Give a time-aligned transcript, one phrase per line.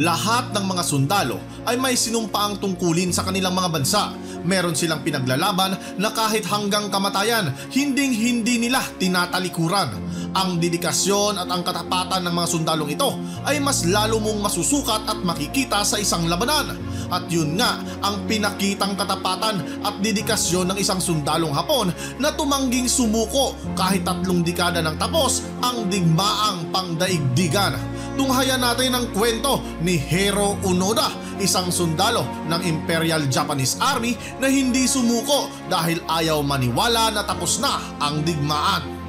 [0.00, 1.36] Lahat ng mga sundalo
[1.68, 4.16] ay may sinumpaang tungkulin sa kanilang mga bansa.
[4.42, 9.94] Meron silang pinaglalaban na kahit hanggang kamatayan, hinding hindi nila tinatalikuran.
[10.32, 15.18] Ang dedikasyon at ang katapatan ng mga sundalong ito ay mas lalo mong masusukat at
[15.20, 16.74] makikita sa isang labanan.
[17.12, 23.52] At yun nga ang pinakitang katapatan at dedikasyon ng isang sundalong Hapon na tumangging sumuko
[23.76, 27.76] kahit tatlong dekada nang tapos ang digmaang pangdaigdigan
[28.16, 31.08] tunghayan natin ang kwento ni Hero Unoda,
[31.40, 37.80] isang sundalo ng Imperial Japanese Army na hindi sumuko dahil ayaw maniwala na tapos na
[38.00, 39.02] ang digmaan.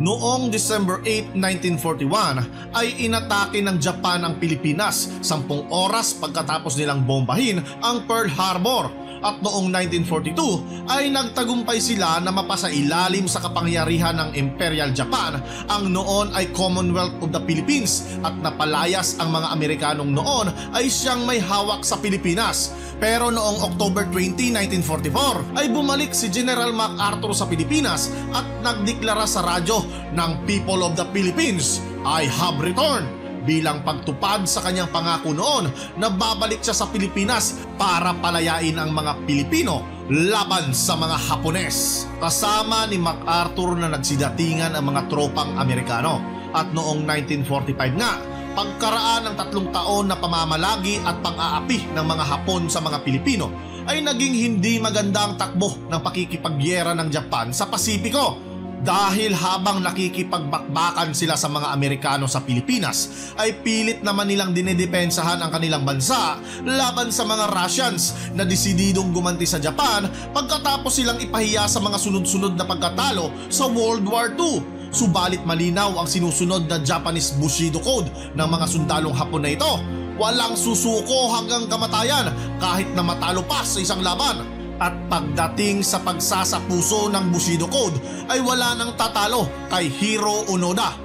[0.00, 7.60] Noong December 8, 1941 ay inatake ng Japan ang Pilipinas sampung oras pagkatapos nilang bombahin
[7.84, 8.88] ang Pearl Harbor
[9.20, 16.32] at noong 1942 ay nagtagumpay sila na mapasailalim sa kapangyarihan ng Imperial Japan ang noon
[16.32, 21.84] ay Commonwealth of the Philippines at napalayas ang mga Amerikanong noon ay siyang may hawak
[21.84, 22.72] sa Pilipinas.
[23.00, 24.52] Pero noong October 20,
[24.84, 30.96] 1944 ay bumalik si General MacArthur sa Pilipinas at nagdeklara sa radyo ng People of
[31.00, 36.88] the Philippines, I have returned bilang pagtupad sa kanyang pangako noon na babalik siya sa
[36.88, 42.08] Pilipinas para palayain ang mga Pilipino laban sa mga Hapones.
[42.18, 46.18] Kasama ni MacArthur na nagsidatingan ang mga tropang Amerikano
[46.50, 48.18] at noong 1945 nga
[48.50, 53.46] pagkaraan ng tatlong taon na pamamalagi at pang-aapi ng mga Hapon sa mga Pilipino
[53.86, 58.49] ay naging hindi magandang takbo ng pakikipagyera ng Japan sa Pasipiko
[58.80, 65.52] dahil habang nakikipagbakbakan sila sa mga Amerikano sa Pilipinas ay pilit naman nilang dinedepensahan ang
[65.52, 71.78] kanilang bansa laban sa mga Russians na desididong gumanti sa Japan pagkatapos silang ipahiya sa
[71.80, 74.80] mga sunod-sunod na pagkatalo sa World War II.
[74.90, 79.72] Subalit malinaw ang sinusunod na Japanese Bushido Code ng mga sundalong Hapon na ito.
[80.18, 87.12] Walang susuko hanggang kamatayan kahit na matalo pa sa isang laban at pagdating sa pagsasapuso
[87.12, 88.00] ng Bushido Code
[88.32, 90.96] ay wala nang tatalo kay Hiro Onoda.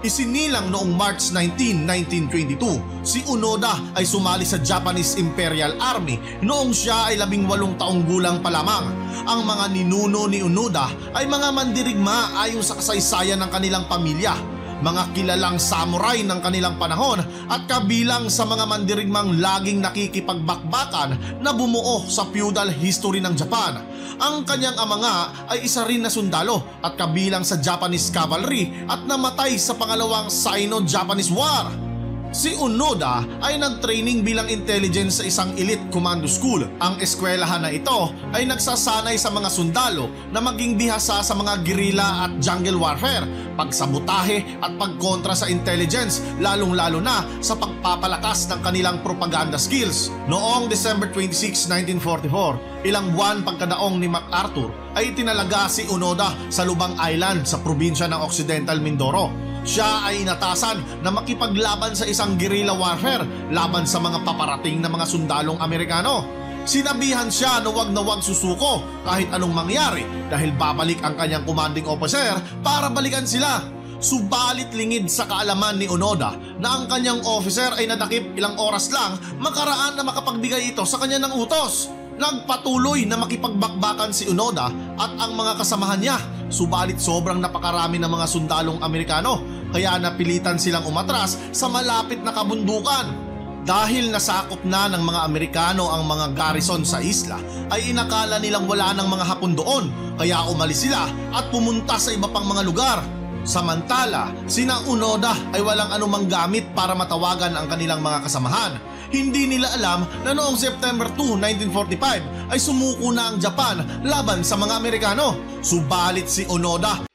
[0.00, 1.84] Isinilang noong March 19,
[2.26, 8.08] 1922, si Onoda ay sumali sa Japanese Imperial Army noong siya ay labing walong taong
[8.08, 8.90] gulang pa lamang.
[9.28, 15.12] Ang mga ninuno ni Onoda ay mga mandirigma ayon sa kasaysayan ng kanilang pamilya mga
[15.12, 22.24] kilalang samurai ng kanilang panahon at kabilang sa mga mandirigmang laging nakikipagbakbakan na bumuo sa
[22.32, 23.80] feudal history ng Japan.
[24.20, 25.16] Ang kanyang ama nga
[25.52, 31.32] ay isa rin na sundalo at kabilang sa Japanese cavalry at namatay sa pangalawang Sino-Japanese
[31.32, 31.89] War.
[32.30, 36.62] Si Unoda ay nag-training bilang intelligence sa isang elite commando school.
[36.78, 42.30] Ang eskwelahan na ito ay nagsasanay sa mga sundalo na maging bihasa sa mga guerrilla
[42.30, 43.26] at jungle warfare,
[43.58, 50.14] pagsabotahe at pagkontra sa intelligence lalong-lalo na sa pagpapalakas ng kanilang propaganda skills.
[50.30, 51.66] Noong December 26,
[51.98, 58.06] 1944, ilang buwan pagkadaong ni MacArthur ay tinalaga si Unoda sa Lubang Island sa probinsya
[58.06, 64.24] ng Occidental Mindoro siya ay inatasan na makipaglaban sa isang guerrilla warfare laban sa mga
[64.24, 66.24] paparating na mga sundalong Amerikano.
[66.64, 71.88] Sinabihan siya na wag na wag susuko kahit anong mangyari dahil babalik ang kanyang commanding
[71.88, 73.64] officer para balikan sila.
[74.00, 79.20] Subalit lingid sa kaalaman ni Onoda na ang kanyang officer ay nadakip ilang oras lang
[79.36, 81.92] makaraan na makapagbigay ito sa kanya ng utos.
[82.20, 84.68] Nagpatuloy na makipagbakbakan si Unoda
[85.00, 86.20] at ang mga kasamahan niya
[86.52, 89.40] subalit sobrang napakarami ng mga sundalong Amerikano
[89.72, 93.32] kaya napilitan silang umatras sa malapit na kabundukan.
[93.64, 97.40] Dahil nasakop na ng mga Amerikano ang mga garrison sa isla
[97.72, 99.88] ay inakala nilang wala ng mga hapon doon
[100.20, 103.00] kaya umalis sila at pumunta sa iba pang mga lugar.
[103.48, 109.74] Samantala, sina Unoda ay walang anumang gamit para matawagan ang kanilang mga kasamahan hindi nila
[109.74, 111.38] alam na noong September 2,
[111.70, 115.34] 1945 ay sumuko na ang Japan laban sa mga Amerikano.
[115.60, 117.10] Subalit si Onoda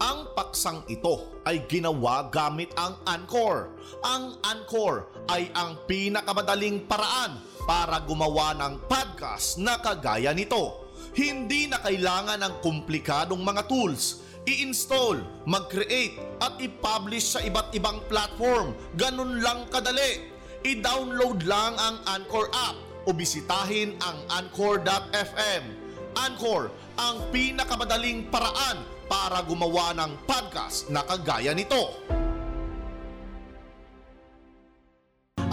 [0.00, 3.74] Ang paksang ito ay ginawa gamit ang Anchor.
[4.06, 10.86] Ang Anchor ay ang pinakamadaling paraan para gumawa ng podcast na kagaya nito.
[11.14, 18.76] Hindi na kailangan ng komplikadong mga tools i-install, mag-create at i-publish sa iba't ibang platform.
[18.96, 20.28] Ganun lang kadali.
[20.64, 25.64] I-download lang ang Anchor app o bisitahin ang anchor.fm.
[26.16, 32.03] Anchor, ang pinakamadaling paraan para gumawa ng podcast na kagaya nito.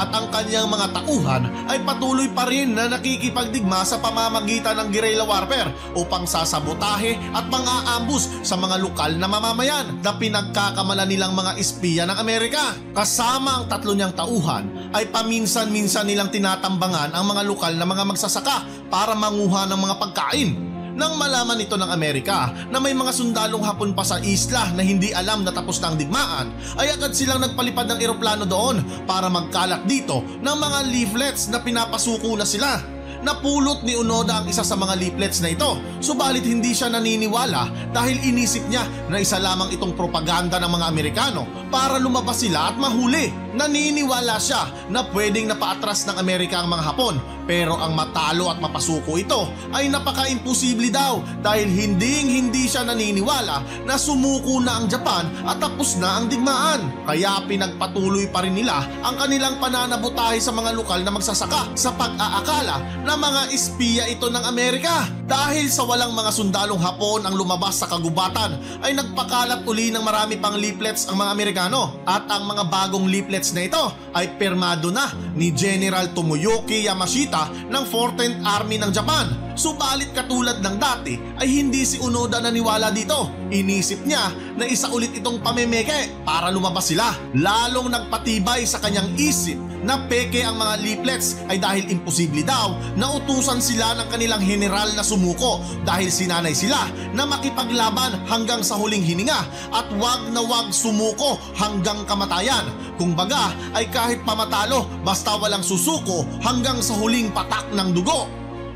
[0.01, 5.29] At ang kanyang mga tauhan ay patuloy pa rin na nakikipagdigma sa pamamagitan ng guerrilla
[5.29, 12.09] warfare upang sasabotahe at mga-ambus sa mga lokal na mamamayan na pinagkakamala nilang mga espiya
[12.09, 12.73] ng Amerika.
[12.97, 18.89] Kasama ang tatlo niyang tauhan ay paminsan-minsan nilang tinatambangan ang mga lokal na mga magsasaka
[18.89, 20.70] para manguha ng mga pagkain
[21.01, 25.09] nang malaman nito ng Amerika na may mga sundalong hapon pa sa isla na hindi
[25.09, 29.81] alam na tapos na ang digmaan, ay agad silang nagpalipad ng eroplano doon para magkalat
[29.89, 32.77] dito ng mga leaflets na pinapasuko na sila.
[33.21, 38.17] Napulot ni Unoda ang isa sa mga leaflets na ito, subalit hindi siya naniniwala dahil
[38.17, 43.29] inisip niya na isa lamang itong propaganda ng mga Amerikano para lumabas sila at mahuli.
[43.51, 47.15] Naniniwala siya na pwedeng napaatras ng Amerika ang mga Hapon
[47.49, 53.95] pero ang matalo at mapasuko ito ay napaka-imposible daw dahil hinding hindi siya naniniwala na
[53.97, 56.87] sumuko na ang Japan at tapos na ang digmaan.
[57.03, 63.03] Kaya pinagpatuloy pa rin nila ang kanilang pananabutahe sa mga lokal na magsasaka sa pag-aakala
[63.03, 65.09] na mga espiya ito ng Amerika.
[65.31, 70.35] Dahil sa walang mga sundalong Hapon ang lumabas sa kagubatan ay nagpakalat uli ng marami
[70.35, 73.81] pang leaflets ang mga Amerikano at ang mga bagong leaflets na ito
[74.13, 79.57] ay permado na ni General Tomoyuki Yamashita ng 14th Army ng Japan.
[79.57, 83.33] Subalit katulad ng dati ay hindi si Unoda naniwala dito.
[83.49, 87.09] Inisip niya na isa ulit itong pamemeke para lumabas sila.
[87.33, 93.09] Lalong nagpatibay sa kanyang isip na peke ang mga leaflets ay dahil imposible daw na
[93.17, 99.01] utusan sila ng kanilang general na sumuko dahil sinanay sila na makipaglaban hanggang sa huling
[99.01, 99.41] hininga
[99.73, 102.69] at wag na wag sumuko hanggang kamatayan.
[103.01, 108.29] Kung baga ay kahit pamatalo basta walang susuko hanggang sa huling patak ng dugo.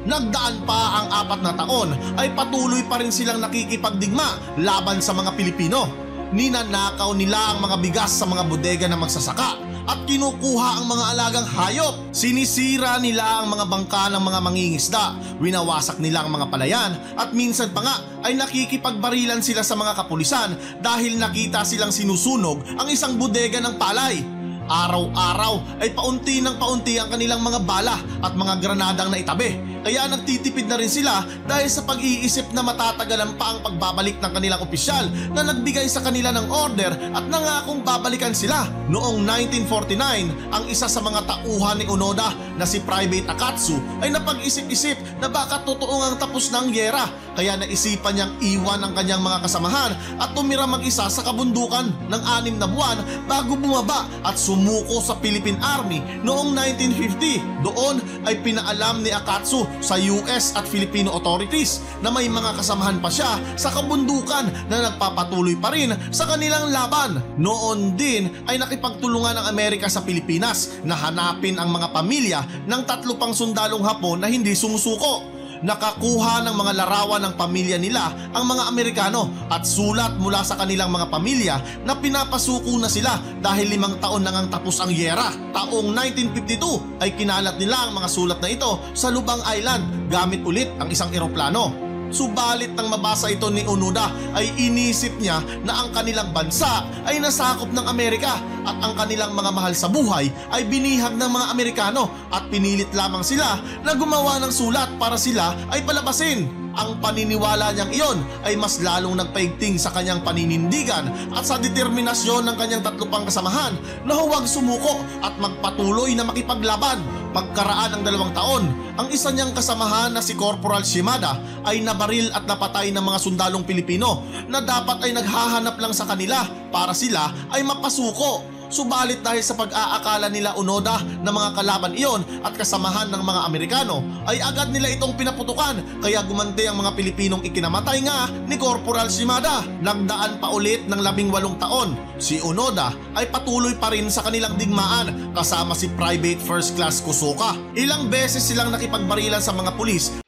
[0.06, 1.90] Nagdaan pa ang apat na taon
[2.22, 5.90] ay patuloy pa rin silang nakikipagdigma laban sa mga Pilipino.
[6.30, 11.48] Ninanakaw nila ang mga bigas sa mga bodega ng magsasaka at kinukuha ang mga alagang
[11.48, 11.96] hayop.
[12.10, 15.06] Sinisira nila ang mga bangka ng mga mangingisda,
[15.38, 17.96] winawasak nila ang mga palayan at minsan pa nga
[18.26, 24.36] ay nakikipagbarilan sila sa mga kapulisan dahil nakita silang sinusunog ang isang bodega ng palay.
[24.66, 29.75] Araw-araw ay paunti ng paunti ang kanilang mga bala at mga granadang na itabi.
[29.86, 34.66] Kaya nagtitipid na rin sila dahil sa pag-iisip na matatagalan pa ang pagbabalik ng kanilang
[34.66, 38.66] opisyal na nagbigay sa kanila ng order at nangakong babalikan sila.
[38.90, 44.98] Noong 1949, ang isa sa mga tauhan ni Onoda na si Private Akatsu ay napag-isip-isip
[45.22, 47.06] na baka totoo ang tapos ang gyera.
[47.38, 52.58] Kaya naisipan niyang iwan ang kanyang mga kasamahan at tumira mag-isa sa kabundukan ng anim
[52.58, 57.62] na buwan bago bumaba at sumuko sa Philippine Army noong 1950.
[57.62, 63.12] Doon ay pinaalam ni Akatsu sa US at Filipino authorities na may mga kasamahan pa
[63.12, 67.20] siya sa kabundukan na nagpapatuloy pa rin sa kanilang laban.
[67.36, 73.20] Noon din ay nakipagtulungan ng Amerika sa Pilipinas na hanapin ang mga pamilya ng tatlo
[73.20, 78.68] pang sundalong Hapon na hindi sumusuko nakakuha ng mga larawan ng pamilya nila ang mga
[78.68, 81.56] Amerikano at sulat mula sa kanilang mga pamilya
[81.86, 85.30] na pinapasuko na sila dahil limang taon nang ang tapos ang yera.
[85.54, 90.68] Taong 1952 ay kinalat nila ang mga sulat na ito sa Lubang Island gamit ulit
[90.82, 91.85] ang isang eroplano.
[92.14, 97.70] Subalit nang mabasa ito ni Onoda ay inisip niya na ang kanilang bansa ay nasakop
[97.74, 102.50] ng Amerika at ang kanilang mga mahal sa buhay ay binihag ng mga Amerikano at
[102.50, 106.66] pinilit lamang sila na gumawa ng sulat para sila ay palabasin.
[106.76, 112.56] Ang paniniwala niyang iyon ay mas lalong nagpaigting sa kanyang paninindigan at sa determinasyon ng
[112.60, 117.00] kanyang tatlo pang kasamahan na huwag sumuko at magpatuloy na makipaglaban.
[117.36, 118.64] Pagkaraan ng dalawang taon,
[118.96, 121.36] ang isa niyang kasamahan na si Corporal Shimada
[121.68, 126.48] ay nabaril at napatay ng mga sundalong Pilipino na dapat ay naghahanap lang sa kanila
[126.72, 132.58] para sila ay mapasuko Subalit dahil sa pag-aakala nila Unoda na mga kalaban iyon at
[132.58, 138.04] kasamahan ng mga Amerikano ay agad nila itong pinaputukan kaya gumanti ang mga Pilipinong ikinamatay
[138.04, 139.64] nga ni Corporal Shimada.
[139.80, 141.94] Nagdaan pa ulit ng labing walong taon.
[142.18, 147.54] Si Unoda ay patuloy pa rin sa kanilang digmaan kasama si Private First Class Kusuka.
[147.78, 150.25] Ilang beses silang nakipagbarilan sa mga pulis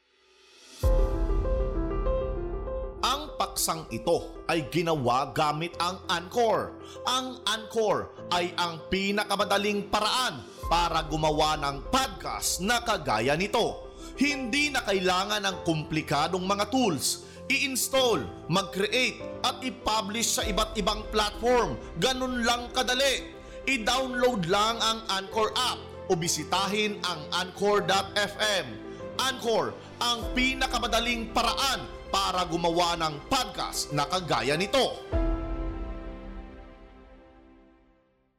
[3.57, 6.77] paksang ito ay ginawa gamit ang Anchor.
[7.09, 13.89] Ang Anchor ay ang pinakamadaling paraan para gumawa ng podcast na kagaya nito.
[14.13, 17.25] Hindi na kailangan ng komplikadong mga tools.
[17.49, 21.81] I-install, mag-create at i-publish sa iba't ibang platform.
[21.97, 23.33] Ganun lang kadali.
[23.65, 28.85] I-download lang ang Anchor app o bisitahin ang Anchor.fm.
[29.17, 35.07] Anchor, ang pinakamadaling paraan para gumawa ng podcast na kagaya nito.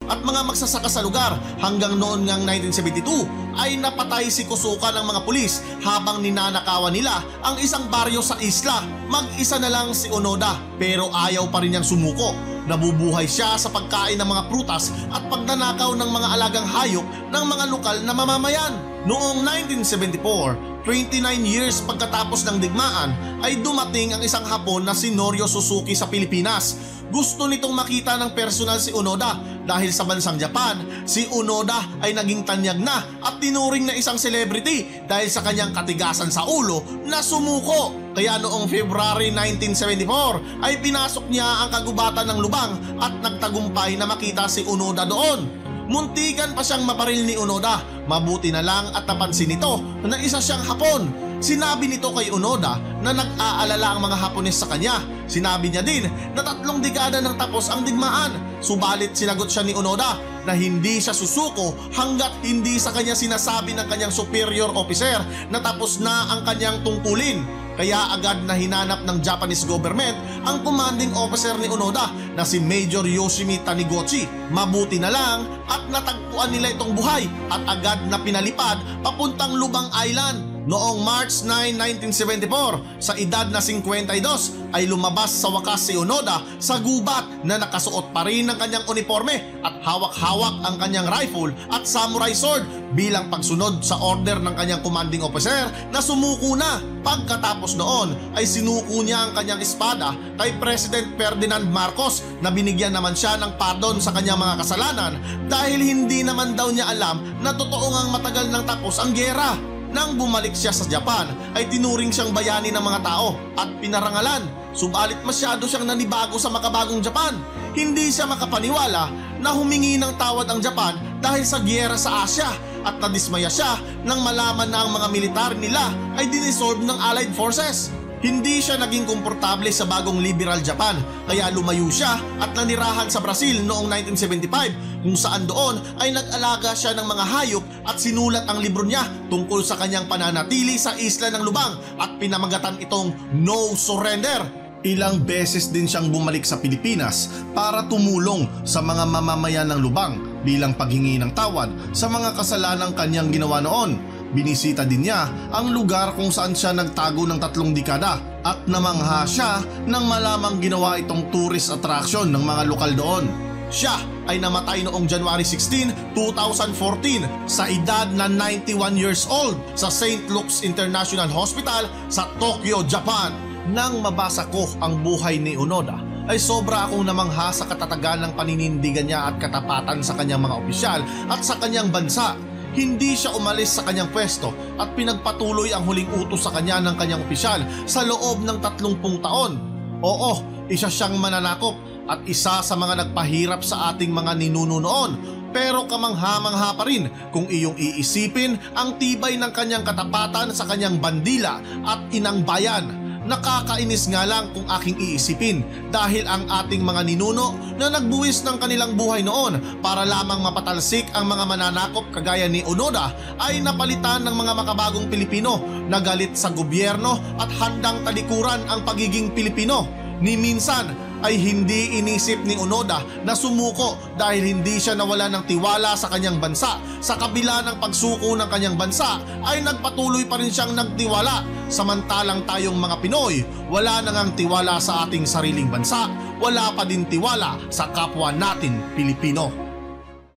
[0.08, 3.28] at mga magsasaka sa lugar hanggang noon ngang 1972
[3.60, 8.82] ay napatay si Kusuka ng mga pulis habang ninanakawan nila ang isang baryo sa isla.
[9.12, 12.32] Mag-isa na lang si Onoda pero ayaw pa rin niyang sumuko.
[12.68, 17.64] Nabubuhay siya sa pagkain ng mga prutas at pagnanakaw ng mga alagang hayop ng mga
[17.68, 18.87] lokal na mamamayan.
[19.06, 23.14] Noong 1974, 29 years pagkatapos ng digmaan
[23.46, 26.74] ay dumating ang isang Hapon na si Norio Suzuki sa Pilipinas.
[27.06, 32.42] Gusto nitong makita ng personal si Unoda dahil sa bansang Japan, si Unoda ay naging
[32.42, 37.94] tanyag na at tinuring na isang celebrity dahil sa kanyang katigasan sa ulo na sumuko.
[38.18, 44.50] Kaya noong February 1974 ay pinasok niya ang kagubatan ng lubang at nagtagumpay na makita
[44.50, 45.57] si Unoda doon.
[45.88, 47.80] Muntikan pa siyang maparil ni Unoda.
[48.04, 51.08] Mabuti na lang at napansin nito na isa siyang Hapon.
[51.40, 55.00] Sinabi nito kay Unoda na nag-aalala ang mga Hapones sa kanya.
[55.24, 56.04] Sinabi niya din
[56.36, 58.36] na tatlong dekada nang tapos ang digmaan.
[58.60, 63.88] Subalit sinagot siya ni Unoda na hindi siya susuko hanggat hindi sa kanya sinasabi ng
[63.88, 67.67] kanyang superior officer na tapos na ang kanyang tungkulin.
[67.78, 73.06] Kaya agad na hinanap ng Japanese government ang commanding officer ni Onoda na si Major
[73.06, 74.26] Yoshimi Taniguchi.
[74.50, 80.47] Mabuti na lang at natagpuan nila itong buhay at agad na pinalipad papuntang Lubang Island.
[80.68, 81.80] Noong March 9,
[82.12, 88.12] 1974, sa edad na 52 ay lumabas sa wakas si Onoda sa gubat na nakasuot
[88.12, 93.80] pa rin ng kanyang uniforme at hawak-hawak ang kanyang rifle at samurai sword bilang pagsunod
[93.80, 96.84] sa order ng kanyang commanding officer na sumuko na.
[97.00, 103.16] Pagkatapos noon ay sinuko niya ang kanyang espada kay President Ferdinand Marcos na binigyan naman
[103.16, 105.16] siya ng pardon sa kanyang mga kasalanan
[105.48, 109.77] dahil hindi naman daw niya alam na totoo ngang matagal nang tapos ang gera.
[109.88, 114.44] Nang bumalik siya sa Japan ay tinuring siyang bayani ng mga tao at pinarangalan.
[114.76, 117.40] Subalit masyado siyang nanibago sa makabagong Japan.
[117.72, 119.08] Hindi siya makapaniwala
[119.40, 122.50] na humingi ng tawad ang Japan dahil sa giyera sa Asya
[122.84, 125.90] at nadismaya siya nang malaman na ang mga militar nila
[126.20, 127.97] ay dinisolve ng Allied Forces.
[128.18, 130.98] Hindi siya naging komportable sa bagong liberal Japan
[131.30, 136.98] kaya lumayo siya at nanirahan sa Brazil noong 1975 kung saan doon ay nag-alaga siya
[136.98, 141.46] ng mga hayop at sinulat ang libro niya tungkol sa kanyang pananatili sa isla ng
[141.46, 144.42] Lubang at pinamagatan itong No Surrender.
[144.82, 150.74] Ilang beses din siyang bumalik sa Pilipinas para tumulong sa mga mamamayan ng Lubang bilang
[150.74, 153.98] paghingi ng tawad sa mga kasalanang kanyang ginawa noon.
[154.28, 159.64] Binisita din niya ang lugar kung saan siya nagtago ng tatlong dekada at namangha siya
[159.88, 163.24] nang malamang ginawa itong tourist attraction ng mga lokal doon.
[163.72, 163.96] Siya
[164.28, 170.28] ay namatay noong January 16, 2014 sa edad na 91 years old sa St.
[170.28, 173.32] Luke's International Hospital sa Tokyo, Japan.
[173.68, 179.08] Nang mabasa ko ang buhay ni Unoda ay sobra akong namangha sa katatagan ng paninindigan
[179.08, 181.00] niya at katapatan sa kanyang mga opisyal
[181.32, 182.36] at sa kanyang bansa
[182.78, 187.26] hindi siya umalis sa kanyang pwesto at pinagpatuloy ang huling utos sa kanya ng kanyang
[187.26, 187.58] opisyal
[187.90, 189.52] sa loob ng 30 taon.
[189.98, 190.32] Oo,
[190.70, 191.74] isa siyang mananakop
[192.06, 197.48] at isa sa mga nagpahirap sa ating mga ninuno noon pero kamangha-mangha pa rin kung
[197.48, 202.97] iyong iisipin ang tibay ng kanyang katapatan sa kanyang bandila at inang bayan
[203.28, 205.60] Nakakainis nga lang kung aking iisipin
[205.92, 211.28] dahil ang ating mga ninuno na nagbuwis ng kanilang buhay noon para lamang mapatalsik ang
[211.28, 215.60] mga mananakop kagaya ni Onoda ay napalitan ng mga makabagong Pilipino
[215.92, 219.84] na galit sa gobyerno at handang talikuran ang pagiging Pilipino.
[220.24, 225.94] Ni minsan ay hindi inisip ni Onoda na sumuko dahil hindi siya nawala ng tiwala
[225.98, 226.78] sa kanyang bansa.
[226.98, 231.44] Sa kabila ng pagsuko ng kanyang bansa ay nagpatuloy pa rin siyang nagtiwala.
[231.68, 236.08] Samantalang tayong mga Pinoy, wala na ngang tiwala sa ating sariling bansa,
[236.40, 239.67] wala pa din tiwala sa kapwa natin Pilipino.